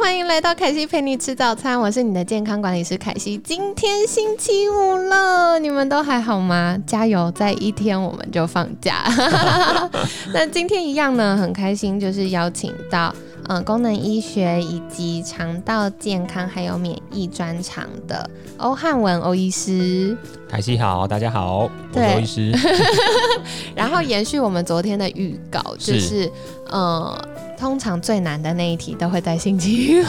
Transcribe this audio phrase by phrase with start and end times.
[0.00, 3.36] 欢迎来到凯西陪你吃早餐，我是你的健康管理师凯西。
[3.44, 6.76] 今天星期五了，你们都还好吗？
[6.86, 9.04] 加油，在一天我们就放假。
[10.32, 13.14] 那今天一样呢，很开心，就是邀请到
[13.48, 20.16] 嗯功能医学以及肠道健康还有免疫专长的欧汉文欧医师。
[20.48, 22.52] 凯西好，大家好，我是对欧医师。
[23.76, 26.32] 然后延续我们昨天的预告，就是是
[26.70, 27.28] 呃，
[27.60, 30.04] 通常最难的那一题都会在星期五，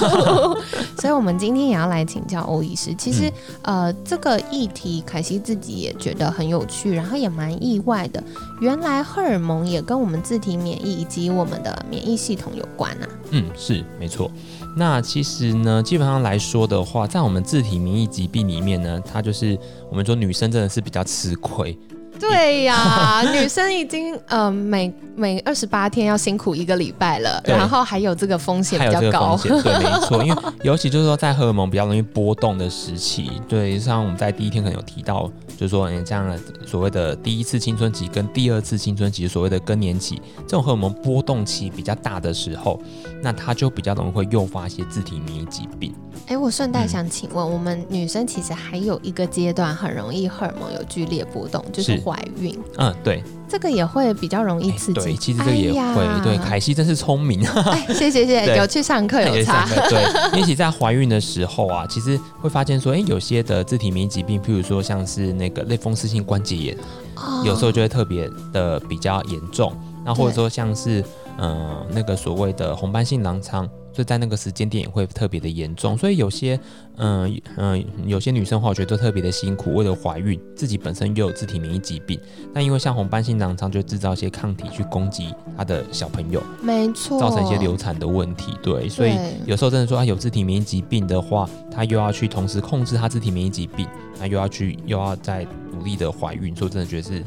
[0.97, 2.95] 所以我们今天也要来请教欧医师。
[2.95, 3.29] 其实、
[3.63, 8.23] 呃，这个议题凯西自己也觉得很有趣，然后也蛮意外的。
[8.61, 13.09] 原来荷尔蒙也跟我们自体免疫以及我们的免疫系统有关啊。
[13.31, 14.31] 嗯，是没错。
[14.77, 21.77] 那其实呢，基本上来说的话，在我们自体免疫疾病里面呢，它就是我们说女生真的是比较吃亏。
[22.21, 29.35] 对呀，女生已经呃每每二十八天要辛苦一个礼拜了，然后还有这个风险比较高。
[29.41, 29.51] 对，
[29.83, 42.79] 没错，因为尤其就是说在荷尔蒙比较容易波动的时期，对，像我们在第一天可能有提到，就是说，嗯，这样的所谓的第一次青春期跟第二次青春期，所谓的更年期，这种荷尔蒙波动期比较大的时候，
[43.23, 45.93] 那它就比较容易会诱发一些自体免疫疾病。
[46.27, 54.99] 哎，我顺带嗯想请问，我们女生其实还有一个阶段很容易荷尔蒙有剧烈波动，就是是怀孕，嗯，对，这个也会比较容易哎刺激。
[54.99, 57.45] 对，其实这个也会，对，凯西真是聪明。
[57.47, 59.75] 哎，谢谢谢谢，有去上课 有也差三。
[59.77, 66.77] 个对，因为其在怀孕的时候啊，其实会发现说，哎、有些的自体免疫疾病，譬如说像是那个类风湿性关节炎，
[67.15, 69.73] 哦有时候就会特别的比较严重。
[70.03, 70.99] 那或者说像是
[71.37, 75.97] 嗯、呃那个所谓的红斑性狼疮，所以在那个时间点也会特别的严重。
[75.97, 76.59] 所以有些
[76.97, 82.19] 嗯嗯、有些女生的话，我觉得都特别的辛苦，为了怀孕，自己本身又有自体免疫疾病，
[82.53, 86.41] 那因为像红斑性狼疮就制造一些抗体去攻击她的小朋友。
[86.61, 89.15] 没错，造成一些流产的问题，对，所以
[89.45, 93.87] 有时候真的说啊，有自体免疫疾病的话，她又要去同时控制她自体免疫疾病，
[94.19, 97.23] 那又要去又要再努力的怀孕，所以真的觉得是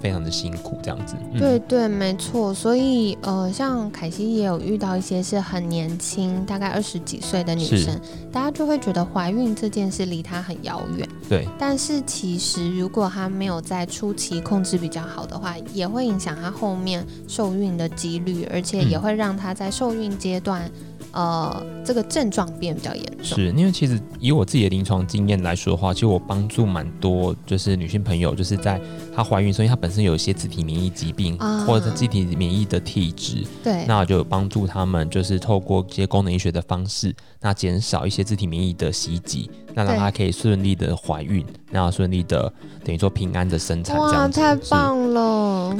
[0.00, 1.14] 非常的辛苦这样子。
[1.32, 2.52] 嗯对对，没错。
[2.54, 7.98] 所以呃，像凯西也有遇到一些是很年轻，大概二十几岁的女生，
[8.32, 11.08] 大家就会觉得怀孕这件事离她很遥远。
[11.28, 20.70] 对但是其实如果她没有在初期控制比较好的话，也会影响她后面受孕的几率，而且也嗯会让她在受孕阶段，
[21.12, 23.24] 呃，这个症状变比较严重。
[23.24, 28.80] 是因为其实以我自己的临床经验来说的话，其实我帮助蛮多就是女性朋友，就是在
[29.18, 42.50] 她怀孕的时候，因为她本身有一些自体免疫疾病、啊或者是自体免疫的体质，对，那我就有帮助他们，就是透过一些功能医学的方式，那减少一些自体免疫的袭击，那让她可以顺利的怀孕，然后顺利的
[42.84, 44.40] 等于说平安的生产这哇，样子。
[44.40, 45.74] 太棒了！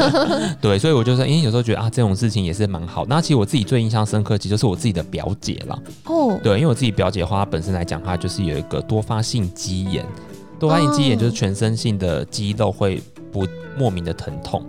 [0.58, 3.04] 对，所以我就说，因为有时候觉得啊，这种事情也是蛮好。
[3.06, 5.78] 那其实我自己最印象深刻，其实就是我自己的表姐了。
[6.04, 10.06] 哦，对，因为我自己表姐的话，她本身来讲，她就是有一个多发性肌炎。
[10.58, 13.46] 多发性肌炎就是哦全身性的肌肉会不
[13.78, 14.64] 莫名的疼痛。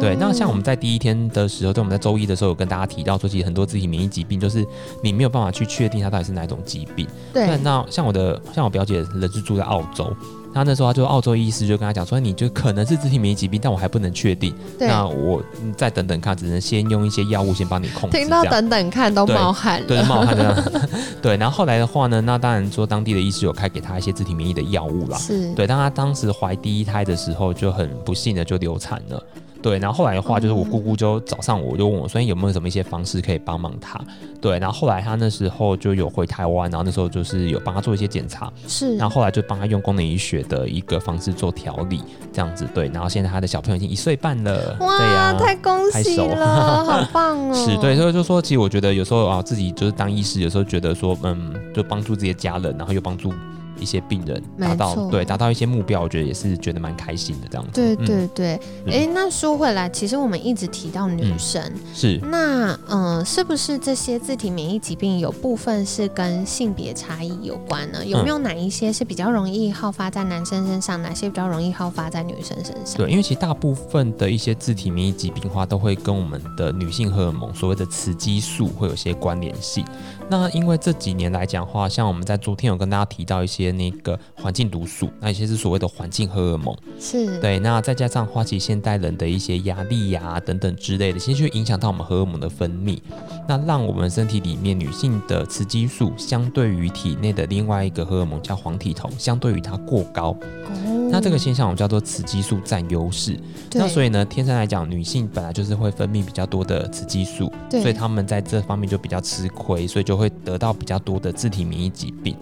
[0.00, 4.66] 对，嗯那像我们在第一天的时候，就我们在周一的时候有跟大家提到说，其实很多自体免疫疾病就是
[5.02, 7.06] 你没有办法去确定它到底是哪一种疾病。
[7.32, 10.14] 对那像我的像我表姐人是住在澳洲，
[10.52, 14.52] 她那时候他就澳洲医师就跟他讲说，你就可能是自体免疫疾病，但我还不能确定。
[14.78, 18.18] 那我嗯再等等看，只能先用一些药物先帮你控制。
[18.18, 19.86] 听到等等看都冒汗了。
[19.86, 20.72] 对，冒汗的。
[21.22, 25.16] 对，然后后来的话呢，那当然说当地的医师有开给他一些自体免疫的药物啦。
[25.18, 29.22] 是，对，但他当时怀第一胎的时候就很不幸的就流产了。
[29.60, 34.00] 对，然后后来的话，就是我姑姑就找上我，就问我说哎有没有什么一些方式可以帮忙她。
[34.40, 42.00] 对，然后后来她那时候就有回台湾，然后那时候就是有帮她做一些检查，是，然后后来就帮她用功能医学的一个方式做调理，
[42.32, 42.88] 这样子对。
[42.88, 47.54] 然后现在她的小朋友已经一岁半了，对哇，呀、太恭喜了， 好棒哦！
[47.54, 53.32] 是对，所以就说，其实我觉得有时候啊，自己就是当医师，有时候觉得说，嗯，就帮助这些家人，然后又帮助
[53.78, 57.72] 一些病人达到对达到一些目标，我觉得也是觉得蛮开心的这样子。
[57.72, 68.04] 对嗯对对，嗯哎、那说回来，其实我们一直提到女嗯生，是那嗯、呃是不是这些自体免疫疾病有部分是跟性别差异有关呢？
[68.04, 72.96] 有没有哪一些是比较容易好发在男生身上，哪些比较容易好发在女生身上？
[72.96, 79.84] 对，因为其实大部分的一些自体免疫疾病的话，都会跟我们的女性荷尔蒙所谓的雌激素会有些关联性。
[80.30, 86.76] 那因为这几年来讲的话，像我们在昨天有跟大家提到一些些那个环境毒素，那一些是所谓的环境荷尔蒙。
[86.98, 92.98] 是，对，那再加上花旗现代人的一些压力呀、等等之类的，其实就影响到我们荷尔蒙的分泌，
[93.46, 100.30] 那让我们身体里面女性的雌激素相对于体内的另外一个荷尔蒙叫黄体酮，相对于它过高。
[100.30, 103.38] 哦，那这个现象我们叫做雌激素占优势。
[103.72, 112.36] 那所以呢，天生来讲，女性本来就是会分泌比较多的雌激素，对所以她们在这方面就比较吃亏，所以就会得到比较多的自体免疫疾病。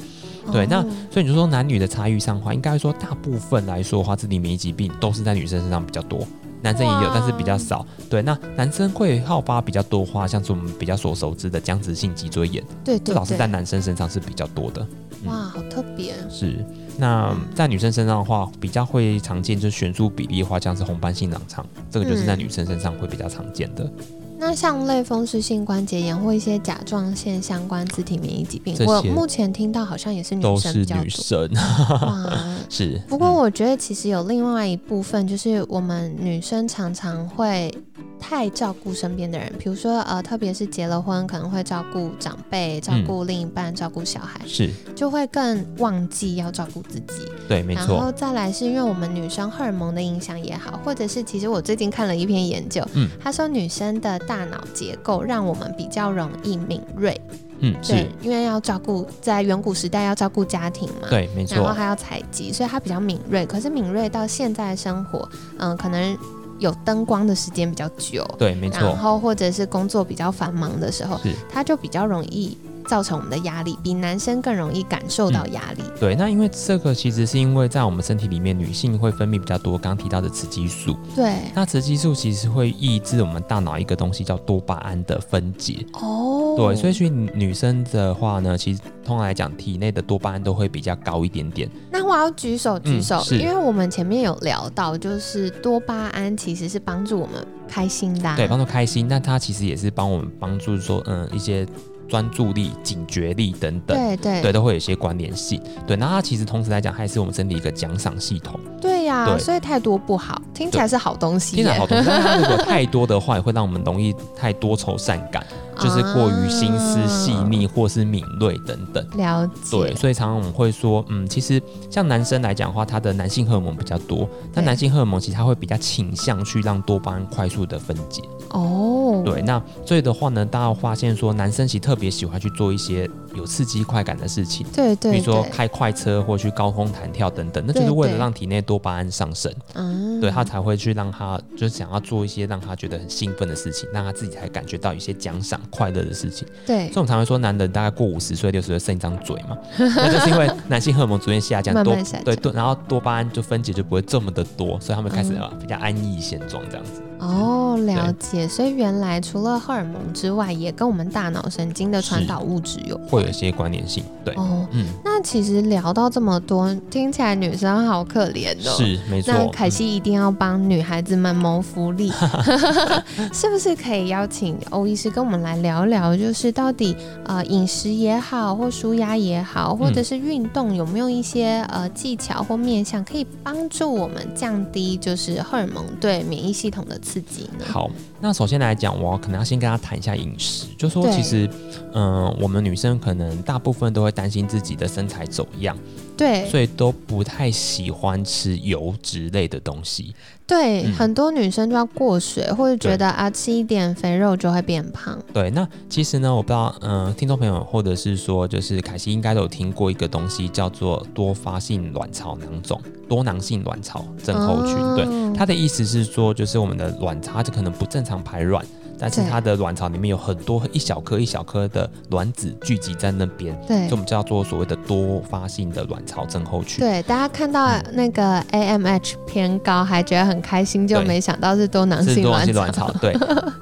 [0.52, 6.28] 对那哦所以你就说男女的差异上的话，应该说大部分来说的话，自体免疫疾病都是在女生身上比较多。
[6.60, 7.86] 男生也有，但是比较少。
[8.10, 14.86] 对，那男生会好发比较多的话，像是我们比较所熟知的僵直性脊椎炎，对对至少是，在男生身上是比较多的。
[15.24, 16.62] 哇，好特别，是，
[16.98, 23.90] 那在女生身上的话，比较会常见就是悬殊比例的话，像是红斑性狼疮，这个就是在嗯女生身上会比较常见的。
[24.38, 31.04] 那像类风湿性关节炎或一些甲状腺相关自体免疫疾病我目前听到好像也是女生比较多。
[31.04, 33.00] 女生，哇， 是。
[33.08, 37.72] 不过嗯我觉得其实有另外一部分，就是我们女生常常会
[38.18, 44.70] 太照顾身边的人，比如说呃，特别是结了婚，可能会照顾长辈、照顾另一半、照顾小孩，是。
[44.94, 47.30] 就会更忘记要照顾自己。
[47.48, 47.96] 对，没错。
[47.96, 53.08] 然后，再来是因为我们女生荷尔蒙的影响也好，或者是其实我最近看了一篇研究，嗯。
[53.22, 57.20] 他说女生的大脑结构让我们比较容易敏锐，
[57.58, 63.44] 嗯，对，，因为要照顾在远古时代要照顾家庭嘛，对，没错，然后还要采集，所以它比较敏锐。
[63.46, 65.28] 可是敏锐到现在的生活，
[65.58, 66.16] 嗯，可能
[66.58, 71.32] 有灯光的时间比较久，对，没错然，后或者是工作比较繁忙的时候，是。
[71.50, 72.56] 它就比较容易
[72.86, 75.82] 造成我们的压力，比男生更容易感受到压力。
[75.98, 85.84] 对，那因为这个其实是因为在我们身体里面，女性会分泌比较多刚刚提到的雌激素，对，那雌激素其实会抑制我们大脑一个东西叫多巴胺的分解。
[85.94, 91.68] 哦，对，所以所以女生的话呢，其实通常来讲，体内的多巴胺都会比较高一点点。
[91.90, 101.66] 那我要举手举手，因为我们前面有聊到，就是多巴胺其实是帮助我们开心的、啊，对，帮助开心，那它其实也是帮我们帮助说，嗯，一些
[102.08, 103.96] 专注力、警觉力等等。
[103.96, 105.60] 对对对，都会有一些关联性。
[105.86, 108.58] 对，那它其实同时来讲，它也是我们身体一个奖赏系统。
[108.80, 115.44] 对呀、对所以太多不好，听起来是好东西耶，听起来好东西，但它如果太多的话，也 会让我们容易太多愁善感，
[115.78, 119.04] 就是过于心思细腻或是敏锐等等。
[119.04, 128.22] 啊了解，对，所以常常我们会说，嗯，其实像男生来讲的话，他的男性荷尔蒙比较多，但男性荷尔蒙其实他会比较倾向去让多巴胺快速的分解。
[128.50, 134.66] 哦，对，那所以的话呢，大家会发现说，男生其实特别喜欢去做一些有刺激快感的事情。
[134.74, 146.46] 对对比如说开快车或去高空弹跳等等，那就是为了让体内多巴胺上升，嗯对他才会去让他就是想要做一些让他觉得很兴奋的事情，让他自己才感觉到有一些奖赏快乐的事情。
[146.66, 146.86] 对。
[146.86, 151.94] 所以我们常会说，男人大概过五十岁、六十岁剩一张嘴嘛， 那就是因为男性荷尔蒙逐渐下降，多
[152.24, 157.02] 对多，然后多巴胺就分解就不会这么的多，所以他们开始比较安逸现状这样子。
[157.18, 158.46] 哦，了解。
[158.46, 163.08] 所以原来除了荷尔蒙之外，也跟我们大脑神经的传导物质有关。
[163.08, 164.66] 会有一些关联性，对，哦。
[164.72, 168.76] 嗯，那其实聊到这么多，听起来女生好可怜哦。
[168.76, 169.32] 是没错。
[169.34, 172.12] 那凯西一定要帮女孩子们谋福利，
[173.32, 187.64] 是不是可以邀请欧医师跟我们来聊聊，就是到底呃饮食也好，或舒压也好，或者是运动有没有一些呃技巧或面向可以帮助我们降低就是荷尔蒙对免疫系统的刺激呢？
[187.66, 187.88] 好，
[188.20, 191.48] 那首先来讲，我可能要先跟他谈一下饮食，就说其实，
[191.94, 195.76] 嗯、我们女生可能大部分都会担心自己的身材走样，
[196.16, 200.14] 对所以都不太喜欢吃油脂类的东西。
[200.46, 205.18] 对，嗯很多女生就要过水，或者觉得啊吃一点肥肉就会变胖。
[205.32, 214.76] 对，那其实呢，我不知道，嗯、听众朋友或者是说，就是凯西应该都有听过一个东西，叫做多发性卵巢囊肿、多囊性卵巢症候群。
[214.94, 218.64] 对，哦它的意思是说，就是我们的卵巢它就可能不正常排卵，
[218.98, 226.80] 但是它的卵巢里面有很多一小颗一小颗的卵子聚集在那边，对所以我们叫做所谓的多发性的卵巢症候群。
[226.80, 232.86] 对，大家看到嗯那个 AMH 偏高，还觉得很开心，就对没想到是多囊性是多囊性卵巢。
[232.86, 233.16] 卵巢， 对。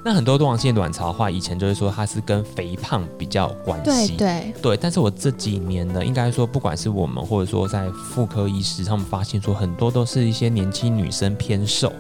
[0.05, 4.17] 那很多多囊性卵巢的话，以前就是说它是跟肥胖比较有关对系。
[4.17, 11.93] 对对，但是我这几年呢，应该说，不管是我们或者说在妇科医师，他们发现说，很多都是一些年轻女生偏瘦，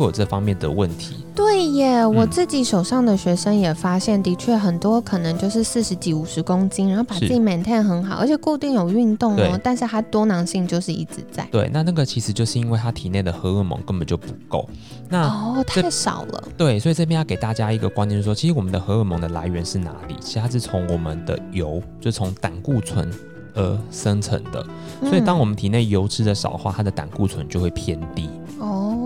[0.00, 1.16] 会有这方面的问题。
[1.34, 2.04] 对耶！
[2.04, 11.46] 我嗯自己手上的学生也发现，的确很多可能就是四十几、五十公斤，然后把自己 maintain 很好，而且固定有运动哦对，但是它多囊性就是一直在。
[11.50, 14.68] 对，那那个其实就是因为他体内的荷尔蒙根本就不够。
[15.08, 16.44] 那、哦，太少了。
[16.56, 20.16] 对，所以这边要给大家一个观念，就是说，其实我们的荷尔蒙的来源是哪里？
[20.20, 23.10] 其实它是从我们的油，就从胆固醇
[23.54, 24.64] 而生成的。
[25.02, 28.28] 所以当我们体内油脂的少的话，它的胆固醇就会偏低。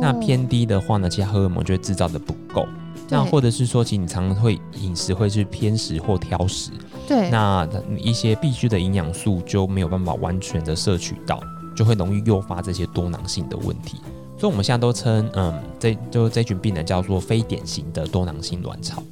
[0.04, 2.66] 哦，那偏低的话呢，其实荷尔蒙就会制造的不够。
[3.10, 6.70] 那或者是说，其实你常常会饮食会是偏食或挑食，
[7.06, 7.68] 对，那
[7.98, 11.38] 一些必须的营养素就没有办法完全的摄取到，
[11.76, 13.98] 就会容易诱发这些多囊性的问题。
[14.38, 19.02] 所以我们现在都称，嗯，这就这群病人叫做非典型的多囊性卵巢。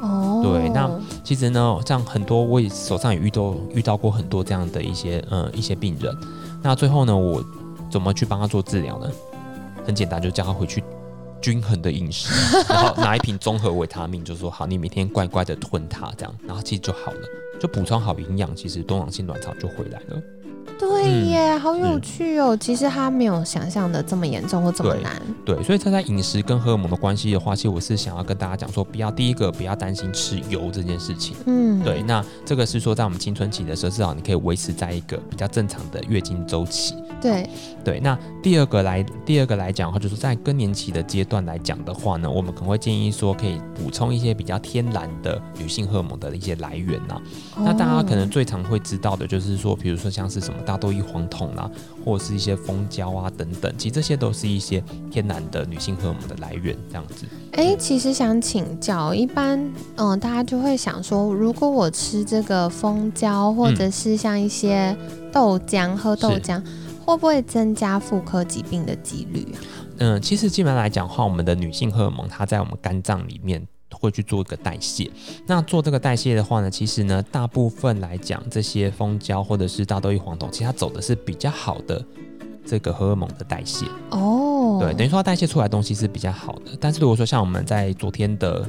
[0.00, 0.88] 哦，对，那
[1.24, 6.16] 其实呢，像很多我手上也遇到遇到过很多这样的一些，嗯，一些病人。
[6.62, 7.44] 那最后呢，我
[7.90, 9.10] 怎么去帮他做治疗呢？
[9.84, 10.82] 很简单，就叫他回去。
[11.40, 12.32] 均衡的饮食，
[12.70, 17.20] 然后拿一瓶综合维他命，就说好，你每天乖乖的吞它，这样，然后其实就好了，
[17.58, 20.22] 就补充好营养，其实多囊性卵巢就回来了。
[20.82, 22.56] 对耶，好有趣哦！
[22.56, 25.22] 其实它没有想象的这么严重或这么难。
[25.44, 31.36] 对，所以它在饮食跟荷尔蒙的关系的话，其实我是想要跟大家讲说，不要第一个不要担心吃油这件事情。
[31.46, 36.96] 嗯，对，那这个是说在我们青春期的时候，至少你可以维持在一个比较正常的月经周期。
[37.20, 37.48] 对
[37.84, 47.20] 对，那第二个来第二个来讲的话，就是在更年期的阶段来讲的话呢，我们可能会建议说，可以补充一些比较天然的女性荷尔蒙的一些来源呐。
[47.56, 51.70] 那大家可能最常会知道的就是说，比如说像是什么大豆异黄酮啦，
[52.04, 57.26] 或者是一些蜂胶啊等等，其实这些都是一些天然的女性荷尔蒙的来源，这样子。
[57.52, 59.58] 哎，其实想请教，一般
[59.96, 64.96] 嗯，大家就会想说，如果我吃这个蜂胶，或者是像一些
[65.32, 66.62] 豆浆，喝豆浆。
[67.04, 69.58] 会不会增加妇科疾病的几率啊？
[69.98, 73.66] 嗯，其实基本上来讲的话，我们的女性荷尔蒙它在我们肝脏里面
[74.02, 75.10] 会去做一个代谢。
[75.46, 82.04] 那做这个代谢的话呢，其实呢，大部分来讲，这些蜂胶或者是大豆异黄酮，其实它走的是比较好的
[82.66, 83.86] 这个荷尔蒙的代谢。
[84.10, 86.76] 哦，对，等于说它代谢出来东西是比较好的。
[86.80, 88.66] 但是如果说像我们在昨天的。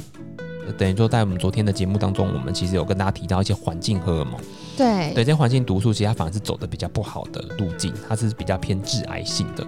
[0.78, 4.40] 等于说，在我们昨天的节目当中，我们其实有跟大家提到一些环境荷尔蒙。
[4.78, 9.68] 对对，这些环境毒素，其实它反而是走的比较不好的路径，它是比较偏致癌性的。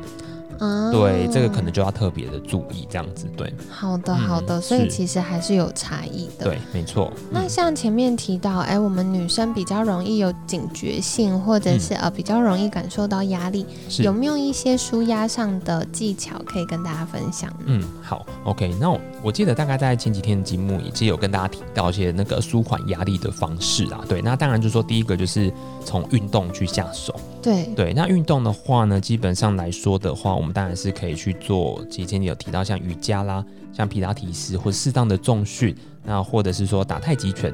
[0.91, 3.53] 对，这个可能就要特别的注意，这样子对。
[3.69, 6.45] 好的，好的，所以其实还是有差异的。
[6.45, 7.11] 对，没错。
[7.31, 13.65] 那像前面提到，哎，我们女生比较容易有警觉性，或者是呃比较容易感受到压力，
[13.99, 17.51] 有没有一些舒压上的技巧可以跟大家分享？
[17.65, 18.73] 嗯，好，OK。
[18.79, 24.03] 那我我记得大概在前几天的节目，已经有跟大家提到一些那个舒缓压力的方式啊。
[24.07, 25.51] 对，那当然就是说，第一个就是
[25.83, 27.13] 从运动去下手。
[27.45, 31.79] 对对，那运动的话呢，基本上来说的话，我们当然是可以去做。
[31.89, 37.53] 之前你有提到像瑜伽啦，像皮拉提斯或适当的重训，那或者是说打太极拳，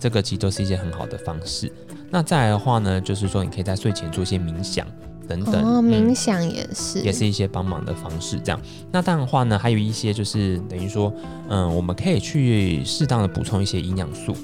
[0.00, 1.72] 这个其实都是一些很好的方式。
[2.10, 4.84] 那再来的话呢，就是说你可以在睡前做一些冥想
[5.28, 5.62] 等等。
[5.64, 8.36] 哦，冥想也是，也是一些帮忙的方式。
[8.40, 8.60] 这样，
[8.90, 11.12] 那当然的话呢，还有一些就是等于说，
[11.48, 14.34] 嗯，我们可以去适当的补充一些营养素。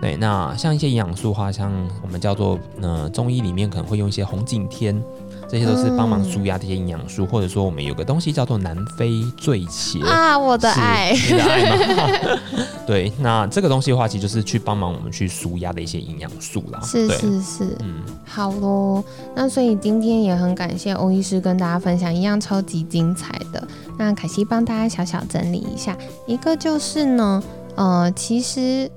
[0.00, 5.02] 对，那像一些营养素的话，像我们叫做呃中医里面可能会用一些红景天，
[5.48, 12.40] 这些都是帮忙舒压的一些营养素，或者说我们有个东西叫做南非醉茄啊，我的爱，你的爱吗？
[12.86, 16.80] 对，那这个东西的话，其实就是去帮忙我们去舒压的一些营养素啦。
[16.84, 19.04] 是是是，嗯，好咯。
[19.34, 23.66] 那所以今天也很感谢欧医师跟大家分享一样超级精彩的。
[23.98, 27.42] 那凯西帮大家小小整理一下，一个就是呢，
[27.74, 28.88] 呃，其实。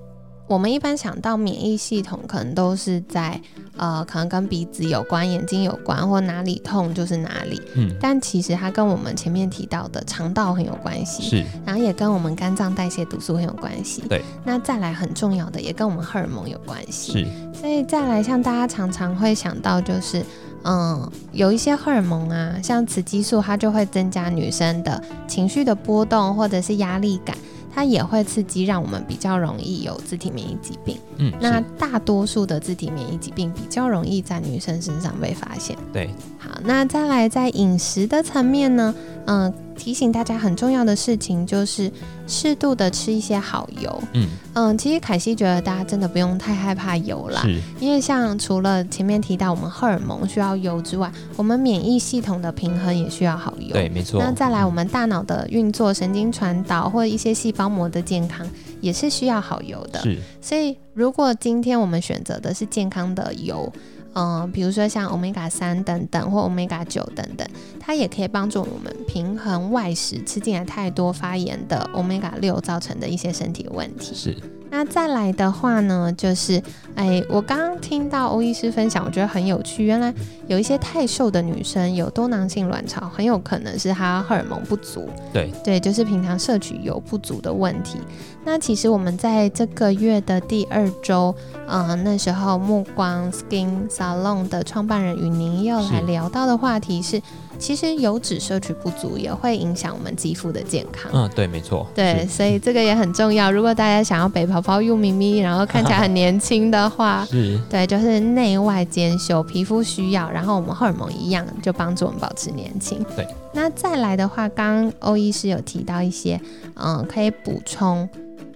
[0.51, 3.39] 我们一般想到免疫系统，可能都是在
[3.77, 7.61] 呃，可能跟鼻子有关、眼睛有关，或哪里痛就是哪里。
[7.75, 14.03] 嗯，但其实它跟我们前面提到的肠道很有关系，是，然后也跟我们肝脏代谢毒素很有关系。
[14.09, 17.13] 对，那再来很重要的，也跟我们荷尔蒙有关系。
[17.13, 17.27] 是，
[17.57, 20.21] 所以再来，像大家常常会想到，就是
[20.65, 27.37] 嗯，有一些荷尔蒙啊，像雌激素，它就会增加女生的情绪的波动，或者是压力感。
[27.73, 30.97] 它也会刺激，让我们比较容易有自体免疫疾病。
[31.17, 35.77] 嗯，那大多数的自体免疫疾病比较容易在女生身上被发现。
[35.93, 38.93] 对，好，那再来在饮食的层面呢？
[39.25, 39.53] 嗯。
[39.81, 41.91] 提醒大家很重要的事情就是
[42.27, 44.03] 适度的吃一些好油。
[44.13, 47.43] 嗯嗯，其实凯西觉得大家真的不用太害怕油啦，
[47.79, 53.73] 因为像除了前面提到我们荷尔蒙需要油之外，我们免疫系统的平衡也需要好油。
[53.73, 54.21] 对，没错。
[54.21, 58.45] 那再来我们大脑的运作、神经传导或者一些细胞膜的健康
[58.81, 59.99] 也是需要好油的。
[60.01, 60.19] 是。
[60.39, 63.73] 所以如果今天我们选择的是健康的油。
[64.13, 67.47] 嗯，比如说像 omega 三等等，或 omega 九等等，
[67.79, 74.13] 它也可以帮助我们平衡外食吃进来太多发炎的 omega 六造成的一些身体问题。
[74.13, 74.35] 是，
[74.71, 76.59] 那再来的话呢，就是
[76.95, 79.85] 哎，我刚刚听到欧医师分享，我觉得很有趣。
[79.85, 80.11] 原来
[80.47, 85.09] 有一些太瘦的女生有多囊性卵巢，很有可能是她荷尔蒙不足。
[85.33, 87.99] 对对，就是平常摄取油不足的问题。
[88.45, 91.35] 那其实我们在这个月的第二周，
[91.67, 97.21] 嗯，那时候目光 Skin Salon 的创办人与您又来聊到的话题是。
[97.61, 101.11] 其实油脂摄取不足也会影响我们肌肤的健康。
[101.13, 101.87] 嗯，对，没错。
[101.93, 103.51] 对，所以这个也很重要。
[103.51, 113.05] 如果大家想要北泡泡又咪咪，然后看起来很年轻的话，是，对，就是内外兼修，皮肤需要，然后我们荷尔蒙一样，就帮助我们保持年轻。
[113.15, 116.41] 对，那再来的话，刚刚欧医师有提到一些，
[116.73, 118.09] 嗯，可以补充。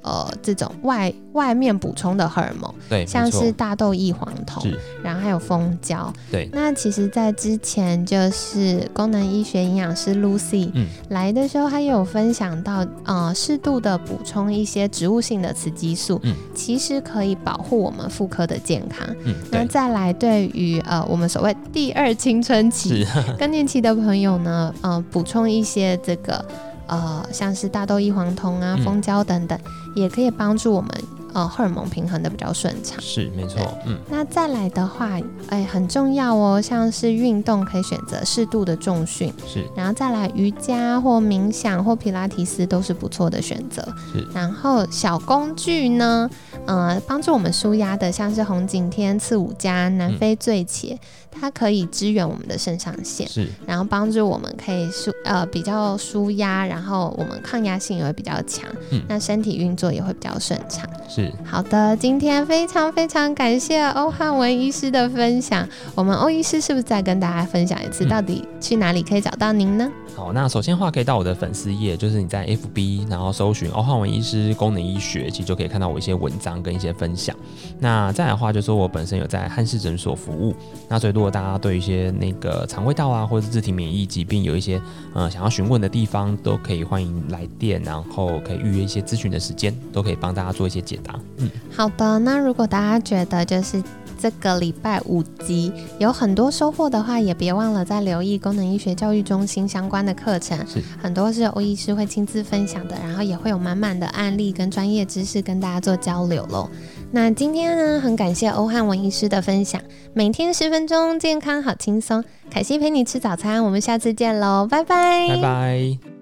[0.05, 4.63] 呃，这种外外面补充的荷尔蒙，对，像是大豆异黄酮，
[5.01, 6.47] 然后还有蜂胶，对。
[6.53, 10.69] 那其实，在之前就是功能医学营养师 Lucy
[11.09, 19.07] 来的时候，他也有分享到，呃，适度的补充一些植物性的雌激素，嗯，其实可以保护我们妇科的健康。
[19.23, 23.03] 嗯，那再来，对于呃我们所谓第二青春期
[23.39, 26.45] 更年期的朋友呢，呃，补充一些这个。
[26.87, 29.59] 呃，像是大豆异黄酮啊、蜂胶等等，
[29.95, 30.89] 也可以帮助我们。
[31.33, 33.59] 呃，荷尔蒙平衡的比较顺畅，是没错。
[33.85, 39.61] 嗯，那再来的话，哎，很重要哦，像是运动可以选择适度的重训，是。
[39.75, 43.85] 然后再来瑜伽或冥想或皮拉提斯都是不错的选择。
[44.13, 44.25] 是。
[44.33, 46.29] 然后小工具呢，
[46.65, 50.97] 呃，帮助我们舒压的，像是红景天、刺五加、南非醉茄，
[51.39, 53.47] 它可以支援我们的肾上腺，是。
[53.65, 61.31] 然后帮助我们可以舒呃比较舒压，然后我们抗压性也会比较强，嗯，那身体运作也会比较顺畅，是。
[61.43, 65.67] 好的，今天非常非常感谢欧汉文医师的分享。
[65.93, 69.91] 我们欧医师是不是再跟大家分享一次，到底去哪里可以找到您呢？
[70.15, 77.35] 好，那首先的话可以到我的粉丝页，就是你在 FB，然后搜寻欧汉文医师功能医学，其实就可以看到我一些文章跟一些分享。
[77.79, 80.55] 那再来的话，就是我本身有在汉氏诊所服务，
[80.87, 84.81] 那所以如果大家对一些那个肠胃道啊，或者是自体免疫疾病有一些
[85.13, 91.19] 呃想要询问的地方，都可以欢迎来电，然后可以预约一些咨询的时间，都可以帮大家做一些解答。
[91.37, 92.19] 嗯，好的。
[92.19, 93.81] 那如果大家觉得就是
[94.17, 106.69] 这个礼拜五集有很多收获的话，也别忘了在留意功能医学教育中心相关的课程，是很多是欧医师会亲自分享的，然后也会有满满的案例跟专业知识跟大家做交流喽。
[107.15, 109.81] 那今天呢，很感谢欧汉文医师的分享，
[110.13, 112.21] 每天十分钟，健康好轻松。
[112.51, 116.14] 凯西陪你吃早餐，我们下次见喽，拜拜，拜拜。